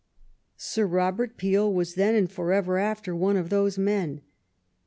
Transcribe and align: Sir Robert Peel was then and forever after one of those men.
Sir 0.57 0.87
Robert 0.87 1.37
Peel 1.37 1.71
was 1.71 1.93
then 1.93 2.15
and 2.15 2.27
forever 2.31 2.79
after 2.79 3.15
one 3.15 3.37
of 3.37 3.49
those 3.51 3.77
men. 3.77 4.21